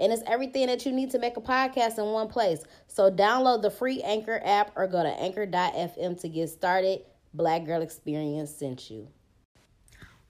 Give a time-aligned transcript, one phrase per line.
[0.00, 2.64] And it's everything that you need to make a podcast in one place.
[2.86, 7.02] So download the free Anchor app or go to anchor.fm to get started.
[7.34, 9.08] Black Girl Experience sent you.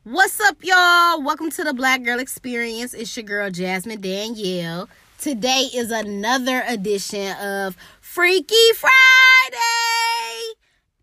[0.02, 1.22] What's up, y'all?
[1.22, 2.94] Welcome to the Black Girl Experience.
[2.94, 4.88] It's your girl, Jasmine Danielle.
[5.18, 8.90] Today is another edition of Freaky Friday.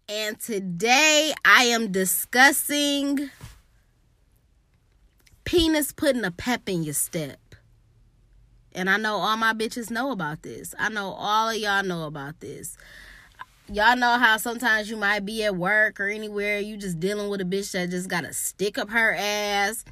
[0.09, 3.29] And today I am discussing
[5.45, 7.46] penis putting a pep in your step.
[8.77, 10.75] And I know all my bitches know about this.
[10.77, 12.77] I know all of y'all know about this.
[13.73, 17.41] Y'all know how sometimes you might be at work or anywhere, you just dealing with
[17.41, 19.83] a bitch that just got to stick up her ass.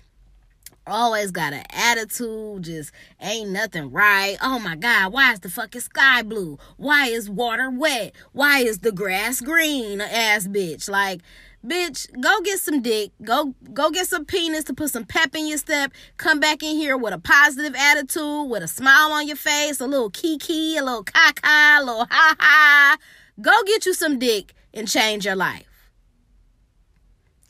[0.85, 4.37] Always got an attitude, just ain't nothing right.
[4.39, 6.59] Oh my God, why is the fucking sky blue?
[6.77, 8.13] Why is water wet?
[8.33, 9.99] Why is the grass green?
[9.99, 10.87] Ass bitch.
[10.87, 11.21] Like,
[11.67, 13.11] bitch go get some dick.
[13.23, 15.91] Go go get some penis to put some pep in your step.
[16.17, 19.87] Come back in here with a positive attitude with a smile on your face a
[19.87, 22.97] little kiki a little caca a little ha ha
[23.41, 25.89] go get you some dick and change your life.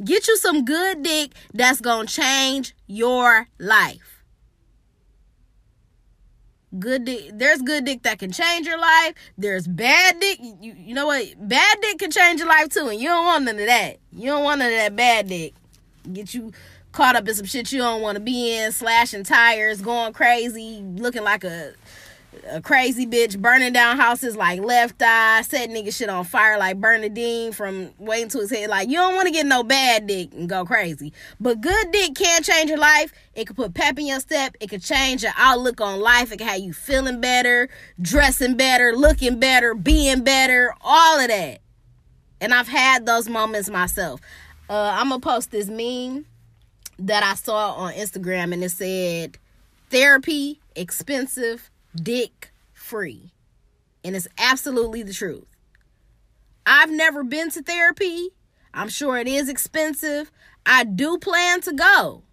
[0.03, 4.14] Get you some good dick that's gonna change your life
[6.80, 9.14] good dick there's good dick that can change your life.
[9.38, 11.26] There's bad dick you, you know what?
[11.48, 13.98] Bad dick can change your life too and you don't want none of that.
[14.12, 15.54] You don't want none of that bad dick.
[16.12, 16.52] Get you
[16.92, 20.82] caught up in some shit you don't want to be in slashing tires going crazy
[20.95, 21.73] looking like a
[22.50, 26.80] a crazy bitch burning down houses like left eye, set nigga shit on fire like
[26.80, 28.70] Bernadine from Waiting to Exhale.
[28.70, 31.14] Like you don't want to get no bad dick and go crazy.
[31.40, 33.11] But good dick can change your life.
[33.33, 34.55] It can put pep in your step.
[34.60, 36.32] It can change your outlook on life.
[36.32, 37.70] It can have you feeling better,
[38.02, 41.60] dressing better, looking better, being better, all of that.
[42.39, 44.22] And I've had those moments myself.
[44.70, 46.26] Uh, I'm gonna post this meme
[46.99, 49.38] that I saw on Instagram and it said
[49.89, 53.32] therapy expensive dick free.
[54.04, 55.45] And it's absolutely the truth.
[56.66, 58.30] I've never been to therapy.
[58.73, 60.32] I'm sure it is expensive.
[60.66, 62.23] I do plan to go.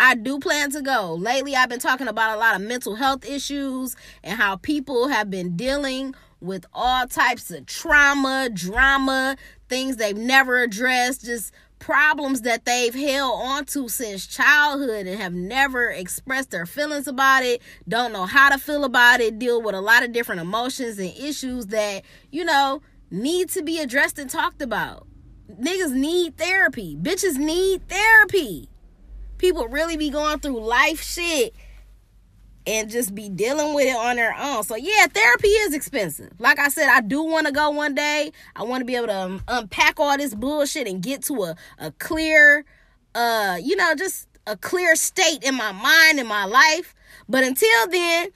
[0.00, 1.14] I do plan to go.
[1.14, 5.30] Lately, I've been talking about a lot of mental health issues and how people have
[5.30, 9.36] been dealing with all types of trauma, drama,
[9.68, 15.90] things they've never addressed, just problems that they've held onto since childhood and have never
[15.90, 19.80] expressed their feelings about it, don't know how to feel about it, deal with a
[19.80, 24.62] lot of different emotions and issues that, you know, need to be addressed and talked
[24.62, 25.06] about.
[25.50, 26.96] Niggas need therapy.
[26.96, 28.68] Bitches need therapy.
[29.38, 31.54] People really be going through life shit
[32.68, 34.62] and just be dealing with it on their own.
[34.62, 36.32] So yeah, therapy is expensive.
[36.38, 38.30] Like I said, I do want to go one day.
[38.54, 41.56] I want to be able to um, unpack all this bullshit and get to a
[41.78, 42.64] a clear
[43.14, 46.94] uh, you know, just a clear state in my mind in my life.
[47.28, 48.28] But until then,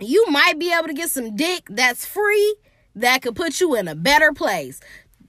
[0.00, 2.56] you might be able to get some dick that's free
[2.94, 4.80] that could put you in a better place.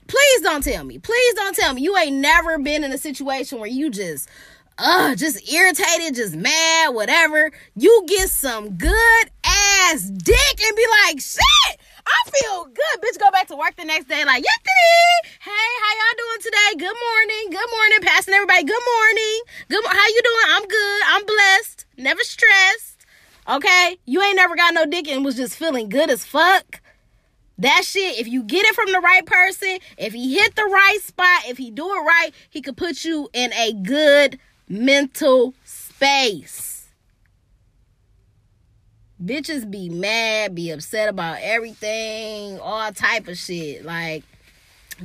[0.07, 0.99] Please don't tell me.
[0.99, 4.29] Please don't tell me you ain't never been in a situation where you just
[4.77, 11.19] uh just irritated, just mad, whatever, you get some good ass dick and be like,
[11.19, 13.01] shit, I feel good.
[13.01, 15.29] Bitch, go back to work the next day like, Yippee!
[15.41, 16.85] Hey, how y'all doing today?
[16.85, 17.51] Good morning.
[17.51, 17.99] Good morning.
[18.01, 18.63] Passing everybody.
[18.63, 19.41] Good morning.
[19.69, 20.45] Good How you doing?
[20.49, 21.01] I'm good.
[21.07, 21.85] I'm blessed.
[21.97, 23.05] Never stressed.
[23.49, 23.97] Okay?
[24.05, 26.81] You ain't never got no dick and was just feeling good as fuck.
[27.59, 30.99] That shit, if you get it from the right person, if he hit the right
[31.01, 34.39] spot, if he do it right, he could put you in a good
[34.73, 36.87] mental space.
[39.23, 43.85] Bitches be mad, be upset about everything, all type of shit.
[43.85, 44.23] Like,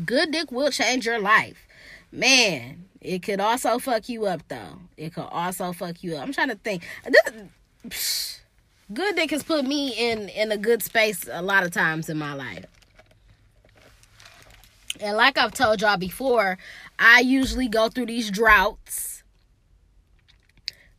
[0.04, 1.66] good dick will change your life.
[2.10, 4.80] Man, it could also fuck you up though.
[4.96, 6.22] It could also fuck you up.
[6.22, 6.84] I'm trying to think.
[7.84, 8.40] This,
[8.92, 12.16] good dick has put me in in a good space a lot of times in
[12.16, 12.64] my life.
[15.00, 16.58] And like I've told y'all before,
[16.98, 19.17] I usually go through these droughts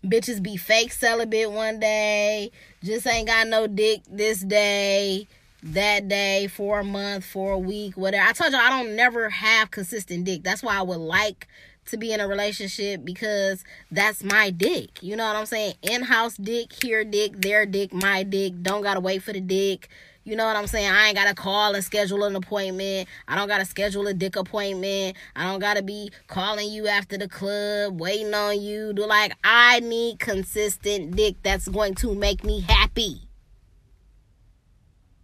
[0.03, 2.51] Bitches be fake celibate one day,
[2.83, 5.27] just ain't got no dick this day,
[5.61, 8.25] that day, for a month, for a week, whatever.
[8.25, 10.43] I told you I don't never have consistent dick.
[10.43, 11.47] That's why I would like
[11.87, 15.01] to be in a relationship because that's my dick.
[15.01, 15.73] You know what I'm saying?
[15.81, 18.53] In house dick, here dick, there dick, my dick.
[18.61, 19.89] Don't gotta wait for the dick.
[20.23, 20.91] You know what I'm saying?
[20.91, 23.07] I ain't gotta call and schedule an appointment.
[23.27, 25.17] I don't gotta schedule a dick appointment.
[25.35, 28.93] I don't gotta be calling you after the club, waiting on you.
[28.93, 33.29] Do like I need consistent dick that's going to make me happy.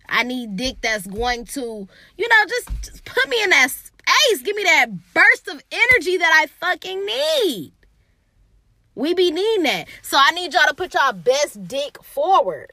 [0.07, 1.87] I need dick that's going to,
[2.17, 4.41] you know, just, just put me in that space.
[4.43, 7.73] Give me that burst of energy that I fucking need.
[8.95, 9.87] We be needing that.
[10.01, 12.71] So I need y'all to put y'all best dick forward.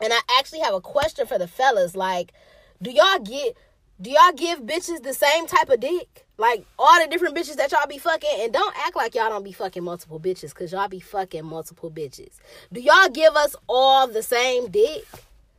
[0.00, 1.96] And I actually have a question for the fellas.
[1.96, 2.32] Like,
[2.80, 3.56] do y'all get
[4.00, 6.26] do y'all give bitches the same type of dick?
[6.36, 9.42] Like all the different bitches that y'all be fucking, and don't act like y'all don't
[9.42, 12.36] be fucking multiple bitches, cause y'all be fucking multiple bitches.
[12.72, 15.04] Do y'all give us all the same dick?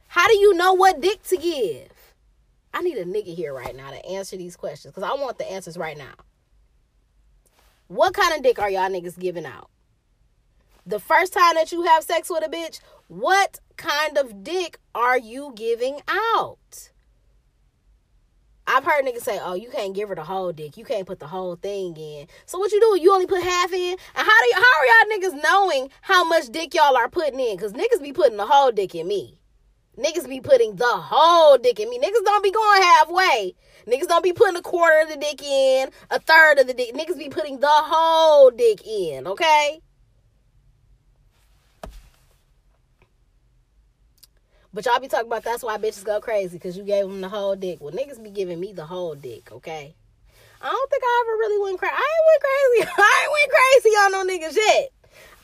[0.07, 1.89] How do you know what dick to give?
[2.73, 5.51] I need a nigga here right now to answer these questions, cause I want the
[5.51, 6.13] answers right now.
[7.87, 9.69] What kind of dick are y'all niggas giving out?
[10.85, 15.17] The first time that you have sex with a bitch, what kind of dick are
[15.17, 16.91] you giving out?
[18.67, 20.77] I've heard niggas say, "Oh, you can't give her the whole dick.
[20.77, 23.01] You can't put the whole thing in." So what you do?
[23.01, 23.97] You only put half in.
[24.15, 27.39] And how do you, how are y'all niggas knowing how much dick y'all are putting
[27.39, 27.57] in?
[27.57, 29.39] Cause niggas be putting the whole dick in me.
[29.97, 31.97] Niggas be putting the whole dick in me.
[31.97, 33.55] Niggas don't be going halfway.
[33.87, 36.93] Niggas don't be putting a quarter of the dick in, a third of the dick.
[36.93, 39.25] Niggas be putting the whole dick in.
[39.25, 39.81] Okay.
[44.73, 47.29] But y'all be talking about that's why bitches go crazy because you gave them the
[47.29, 47.79] whole dick.
[47.81, 49.95] Well, niggas be giving me the whole dick, okay?
[50.61, 51.95] I don't think I ever really went crazy.
[51.95, 52.93] I ain't went crazy.
[53.01, 54.91] I ain't went crazy on no niggas yet.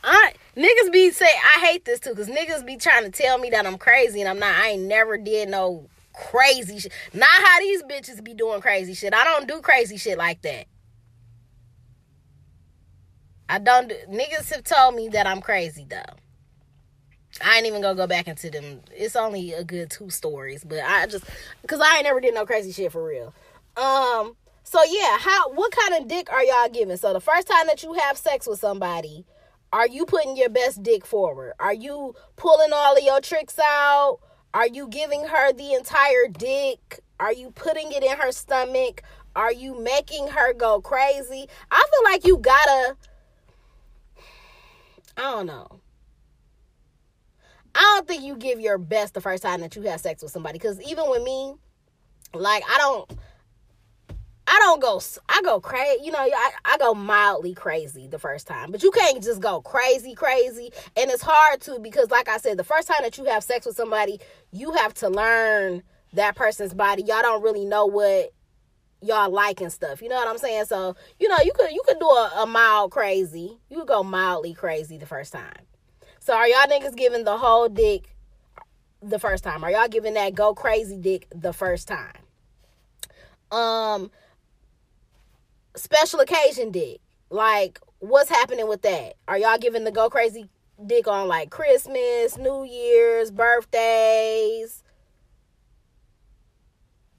[0.04, 3.50] I niggas be say I hate this too because niggas be trying to tell me
[3.50, 4.56] that I'm crazy and I'm not.
[4.56, 6.92] I ain't never did no crazy shit.
[7.14, 9.16] Not how these bitches be doing crazy shit.
[9.16, 10.68] I don't do crazy shit like that.
[13.50, 16.04] I don't do, niggas have told me that I'm crazy though.
[17.44, 18.82] I ain't even gonna go back into them.
[18.96, 21.26] It's only a good two stories, but I just
[21.62, 23.34] because I ain't never did no crazy shit for real.
[23.78, 24.36] Um.
[24.64, 26.98] So yeah, how what kind of dick are y'all giving?
[26.98, 29.26] So the first time that you have sex with somebody,
[29.74, 31.54] are you putting your best dick forward?
[31.60, 34.20] Are you pulling all of your tricks out?
[34.54, 37.02] Are you giving her the entire dick?
[37.20, 39.04] Are you putting it in her stomach?
[39.36, 41.48] Are you making her go crazy?
[41.70, 42.96] I feel like you gotta.
[45.18, 45.68] I don't know.
[47.76, 50.32] I don't think you give your best the first time that you have sex with
[50.32, 50.58] somebody.
[50.58, 51.54] Because even with me,
[52.34, 53.12] like I don't,
[54.48, 56.06] I don't go, I go crazy.
[56.06, 59.62] You know, I, I go mildly crazy the first time, but you can't just go
[59.62, 60.72] crazy, crazy.
[60.96, 63.66] And it's hard to because, like I said, the first time that you have sex
[63.66, 64.20] with somebody,
[64.52, 65.84] you have to learn
[66.14, 67.04] that person's body.
[67.04, 68.32] Y'all don't really know what
[69.02, 70.02] y'all like and stuff.
[70.02, 70.66] You know what I'm saying?
[70.66, 73.60] So you know, you could you could do a, a mild crazy.
[73.70, 75.66] You could go mildly crazy the first time.
[76.26, 78.16] So are y'all niggas giving the whole dick
[79.00, 79.64] the first time?
[79.64, 82.16] Are y'all giving that go crazy dick the first time?
[83.52, 84.10] Um
[85.76, 87.00] special occasion dick.
[87.30, 89.18] Like what's happening with that?
[89.28, 90.50] Are y'all giving the go crazy
[90.84, 94.82] dick on like Christmas, New Year's, birthdays,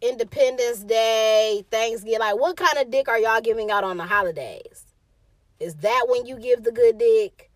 [0.00, 2.18] Independence Day, Thanksgiving?
[2.18, 4.84] Like what kind of dick are y'all giving out on the holidays?
[5.60, 7.52] Is that when you give the good dick?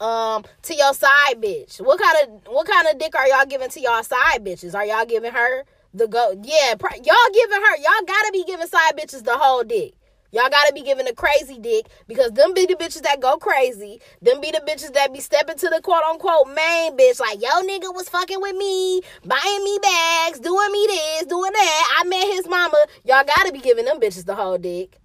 [0.00, 1.80] Um to your side bitch.
[1.80, 4.74] What kind of what kind of dick are y'all giving to y'all side bitches?
[4.74, 5.64] Are y'all giving her
[5.94, 6.34] the go?
[6.42, 7.76] Yeah, pr- y'all giving her.
[7.76, 9.94] Y'all gotta be giving side bitches the whole dick.
[10.32, 14.00] Y'all gotta be giving a crazy dick because them be the bitches that go crazy.
[14.22, 17.18] Them be the bitches that be stepping to the quote unquote main bitch.
[17.18, 21.98] Like, yo, nigga was fucking with me, buying me bags, doing me this, doing that.
[22.00, 22.78] I met his mama.
[23.04, 25.00] Y'all gotta be giving them bitches the whole dick.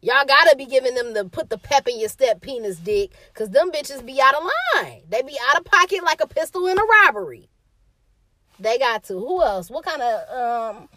[0.00, 3.10] Y'all gotta be giving them the put the pep in your step penis dick.
[3.34, 5.02] Cause them bitches be out of line.
[5.08, 7.48] They be out of pocket like a pistol in a robbery.
[8.60, 9.14] They got to.
[9.14, 9.70] Who else?
[9.70, 10.88] What kind of um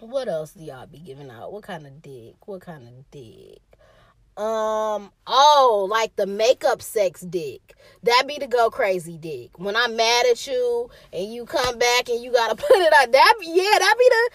[0.00, 1.52] what else do y'all be giving out?
[1.52, 2.46] What kind of dick?
[2.46, 3.60] What kind of dick?
[4.36, 7.74] Um, oh, like the makeup sex dick.
[8.04, 9.58] That be the go crazy dick.
[9.58, 13.12] When I'm mad at you and you come back and you gotta put it out.
[13.12, 14.30] That be yeah, that be the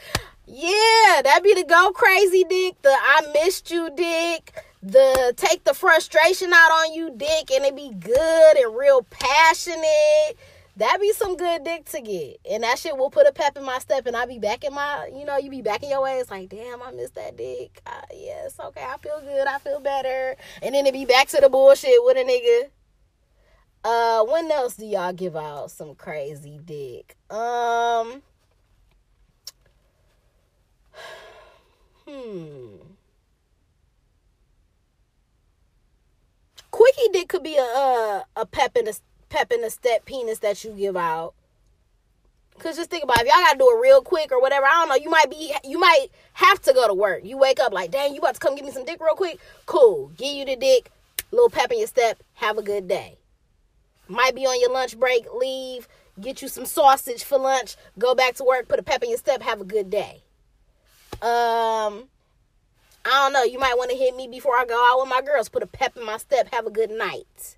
[0.48, 5.74] yeah, that'd be the go crazy dick, the I missed you dick, the take the
[5.74, 10.38] frustration out on you dick, and it be good and real passionate.
[10.78, 12.42] That'd be some good dick to get.
[12.52, 14.74] And that shit will put a pep in my step and I be back in
[14.74, 17.82] my, you know, you be back in your ways like, damn, I missed that dick.
[17.86, 20.36] Uh, yes, okay, I feel good, I feel better.
[20.62, 22.70] And then it be back to the bullshit with a nigga.
[23.86, 27.16] Uh, when else do y'all give out some crazy dick?
[27.30, 28.22] Um,
[32.16, 32.78] Hmm.
[36.72, 38.94] Quickie dick could be a a, a pep in a
[39.30, 41.34] pep in a step penis that you give out.
[42.60, 44.66] Cause just think about it, if y'all gotta do it real quick or whatever.
[44.66, 44.96] I don't know.
[44.96, 47.26] You might be, you might have to go to work.
[47.26, 49.40] You wake up like, dang, you about to come give me some dick real quick.
[49.66, 50.12] Cool.
[50.18, 50.90] Give you the dick.
[51.32, 52.24] Little pep in your step.
[52.36, 53.18] Have a good day.
[54.08, 55.26] Might be on your lunch break.
[55.34, 55.90] Leave.
[56.22, 57.76] Get you some sausage for lunch.
[58.00, 58.70] Go back to work.
[58.70, 59.42] Put a pep in your step.
[59.42, 60.25] Have a good day.
[61.22, 62.10] Um,
[63.06, 63.44] I don't know.
[63.44, 65.50] You might want to hit me before I go out with my girls.
[65.50, 66.54] Put a pep in my step.
[66.54, 67.58] Have a good night.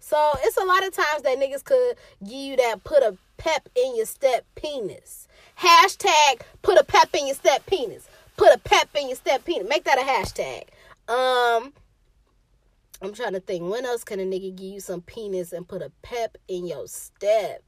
[0.00, 3.68] So it's a lot of times that niggas could give you that put a pep
[3.74, 5.28] in your step penis.
[5.58, 8.08] Hashtag put a pep in your step penis.
[8.36, 9.68] Put a pep in your step penis.
[9.68, 10.62] Make that a hashtag.
[11.12, 11.72] Um,
[13.02, 13.70] I'm trying to think.
[13.70, 16.86] When else can a nigga give you some penis and put a pep in your
[16.86, 17.62] step?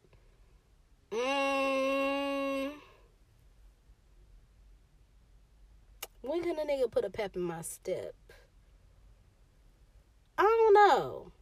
[1.10, 2.70] Mmm.
[6.22, 8.14] When can a nigga put a pep in my step?
[10.36, 11.32] I don't know.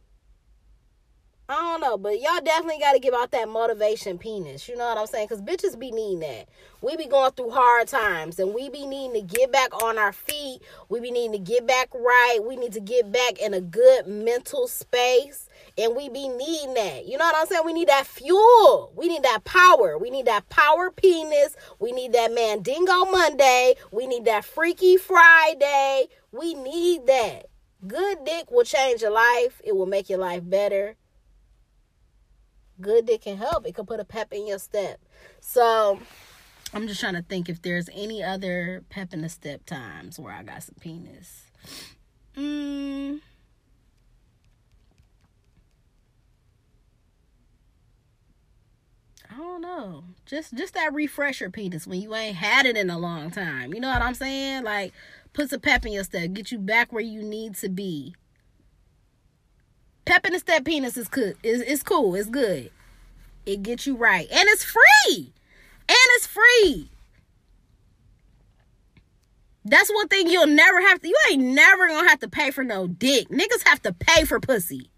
[1.51, 4.69] I don't know, but y'all definitely got to give out that motivation penis.
[4.69, 5.29] You know what I'm saying?
[5.29, 6.47] Because bitches be needing that.
[6.83, 10.13] We be going through hard times and we be needing to get back on our
[10.13, 10.61] feet.
[10.89, 12.37] We be needing to get back right.
[12.47, 15.49] We need to get back in a good mental space.
[15.75, 17.07] And we be needing that.
[17.07, 17.63] You know what I'm saying?
[17.65, 18.93] We need that fuel.
[18.95, 19.97] We need that power.
[19.97, 21.55] We need that power penis.
[21.79, 23.73] We need that Mandingo Monday.
[23.91, 26.09] We need that Freaky Friday.
[26.31, 27.47] We need that.
[27.87, 29.63] Good dick will change your life.
[29.63, 30.95] It will make your life better
[32.81, 33.65] good dick can help.
[33.65, 34.99] It can put a pep in your step.
[35.39, 35.99] So
[36.73, 40.33] I'm just trying to think if there's any other pep in the step times where
[40.33, 41.45] I got some penis.
[42.35, 43.21] Mm.
[49.31, 50.03] I don't know.
[50.25, 53.73] Just just that refresher penis when you ain't had it in a long time.
[53.73, 54.63] You know what I'm saying?
[54.63, 54.93] Like
[55.33, 58.15] put some pep in your step, get you back where you need to be.
[60.09, 61.37] Pep in the step penis is good.
[61.43, 62.15] Is it's cool.
[62.15, 62.71] It's good.
[63.45, 64.27] It gets you right.
[64.31, 65.31] And it's free.
[65.87, 66.89] And it's free.
[69.63, 72.63] That's one thing you'll never have to you ain't never gonna have to pay for
[72.63, 73.29] no dick.
[73.29, 74.89] Niggas have to pay for pussy.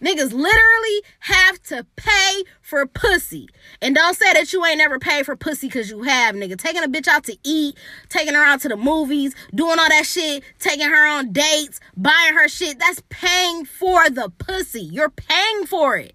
[0.00, 3.48] Niggas literally have to pay for pussy.
[3.80, 6.56] And don't say that you ain't never paid for pussy because you have, nigga.
[6.56, 7.76] Taking a bitch out to eat,
[8.08, 12.34] taking her out to the movies, doing all that shit, taking her on dates, buying
[12.34, 12.78] her shit.
[12.78, 14.82] That's paying for the pussy.
[14.82, 16.14] You're paying for it.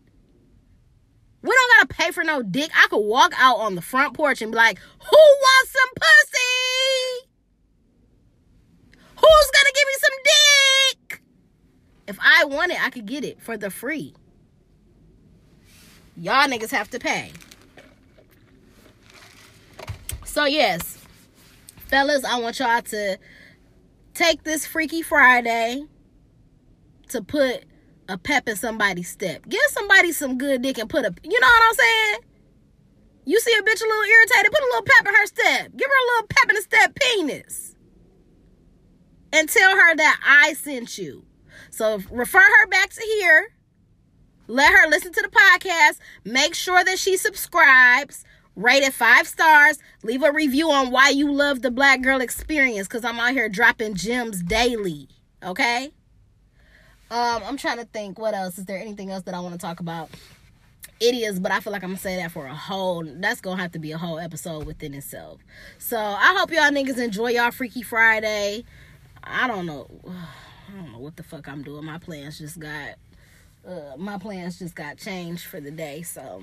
[1.43, 2.69] We don't gotta pay for no dick.
[2.75, 7.27] I could walk out on the front porch and be like, who wants some pussy?
[9.15, 11.21] Who's gonna give me some dick?
[12.11, 14.13] If I want it, I could get it for the free.
[16.17, 17.31] Y'all niggas have to pay.
[20.25, 20.97] So, yes,
[21.87, 23.17] fellas, I want y'all to
[24.13, 25.85] take this Freaky Friday
[27.07, 27.63] to put
[28.09, 29.47] a pep in somebody's step.
[29.47, 32.19] Give somebody some good dick and put a, you know what I'm saying?
[33.23, 35.71] You see a bitch a little irritated, put a little pep in her step.
[35.77, 37.73] Give her a little pep in the step penis.
[39.31, 41.25] And tell her that I sent you.
[41.69, 43.51] So refer her back to here.
[44.47, 45.99] Let her listen to the podcast.
[46.25, 48.25] Make sure that she subscribes.
[48.55, 49.79] Rate it five stars.
[50.03, 53.47] Leave a review on why you love the Black Girl Experience because I'm out here
[53.47, 55.07] dropping gems daily.
[55.41, 55.91] Okay?
[57.09, 58.57] Um, I'm trying to think what else.
[58.57, 60.09] Is there anything else that I want to talk about?
[60.99, 63.59] It is, but I feel like I'm gonna say that for a whole that's gonna
[63.59, 65.39] have to be a whole episode within itself.
[65.79, 68.63] So I hope y'all niggas enjoy y'all Freaky Friday.
[69.23, 69.87] I don't know.
[70.71, 71.83] I don't know what the fuck I'm doing.
[71.83, 72.95] My plans just got
[73.67, 76.41] uh, my plans just got changed for the day, so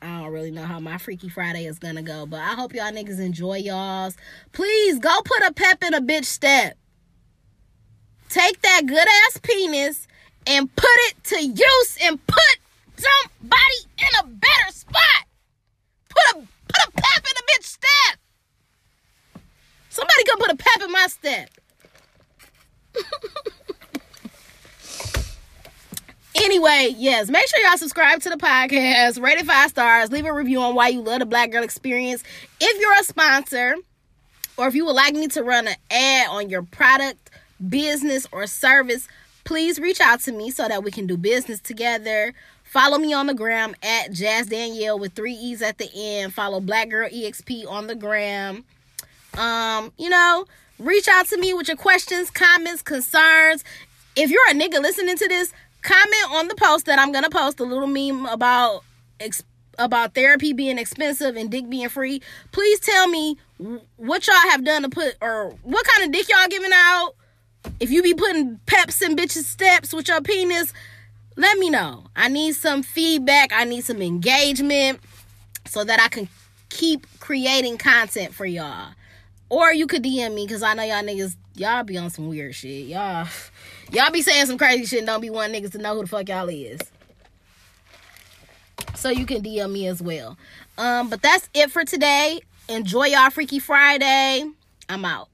[0.00, 2.26] I don't really know how my Freaky Friday is gonna go.
[2.26, 4.16] But I hope y'all niggas enjoy y'all's.
[4.52, 6.76] Please go put a pep in a bitch step.
[8.28, 10.06] Take that good ass penis
[10.46, 12.58] and put it to use and put
[12.96, 15.26] somebody in a better spot.
[16.08, 18.18] Put a put a pep in a bitch step.
[19.88, 21.50] Somebody come put a pep in my step.
[26.42, 30.32] anyway, yes, make sure y'all subscribe to the podcast, rate it five stars, leave a
[30.32, 32.22] review on why you love the Black Girl Experience.
[32.60, 33.76] If you're a sponsor,
[34.56, 37.30] or if you would like me to run an ad on your product,
[37.68, 39.08] business, or service,
[39.44, 42.32] please reach out to me so that we can do business together.
[42.64, 46.34] Follow me on the gram at Jazz Danielle with three E's at the end.
[46.34, 48.64] Follow Black Girl EXP on the gram.
[49.38, 50.46] Um, you know,
[50.78, 53.62] reach out to me with your questions, comments, concerns.
[54.16, 55.52] If you're a nigga listening to this,
[55.86, 58.82] comment on the post that I'm gonna post a little meme about
[59.78, 62.20] about therapy being expensive and dick being free.
[62.52, 63.36] Please tell me
[63.96, 67.12] what y'all have done to put or what kind of dick y'all giving out.
[67.78, 70.72] If you be putting peps in bitches' steps with your penis,
[71.36, 72.04] let me know.
[72.16, 73.52] I need some feedback.
[73.52, 75.00] I need some engagement.
[75.66, 76.28] so that I can
[76.68, 78.92] keep creating content for y'all.
[79.48, 82.54] Or you could DM me because I know y'all niggas, y'all be on some weird
[82.54, 82.86] shit.
[82.86, 83.26] Y'all,
[83.92, 86.08] y'all be saying some crazy shit and don't be wanting niggas to know who the
[86.08, 86.80] fuck y'all is.
[88.94, 90.38] So you can DM me as well.
[90.78, 92.40] Um, but that's it for today.
[92.68, 94.44] Enjoy y'all Freaky Friday.
[94.88, 95.28] I'm out.